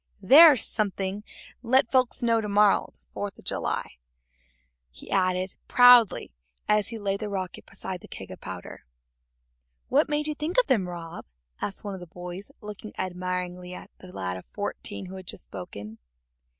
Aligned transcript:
"There's 0.19 0.65
something'll 0.65 1.21
let 1.61 1.91
folks 1.91 2.23
know 2.23 2.41
to 2.41 2.49
morrow's 2.49 3.05
the 3.05 3.13
Fourth 3.13 3.37
of 3.37 3.45
July," 3.45 3.97
he 4.89 5.11
added 5.11 5.53
proudly, 5.67 6.31
as 6.67 6.87
he 6.87 6.97
laid 6.97 7.19
the 7.19 7.29
rocket 7.29 7.67
beside 7.67 8.01
the 8.01 8.07
keg 8.07 8.31
of 8.31 8.41
powder. 8.41 8.83
"What 9.89 10.09
made 10.09 10.25
you 10.25 10.33
think 10.33 10.57
of 10.59 10.65
them, 10.65 10.89
Rob?" 10.89 11.25
asked 11.61 11.83
one 11.83 11.93
of 11.93 11.99
the 11.99 12.07
boys, 12.07 12.49
looking 12.61 12.93
admiringly 12.97 13.75
at 13.75 13.91
the 13.99 14.11
lad 14.11 14.37
of 14.37 14.45
fourteen 14.47 15.05
who 15.05 15.17
had 15.17 15.27
just 15.27 15.45
spoken. 15.45 15.99